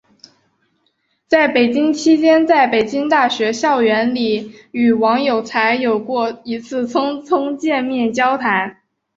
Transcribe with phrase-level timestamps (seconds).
[1.27, 8.77] 在北京期间在北京大学校园里与王有才有过一次匆匆见面交谈。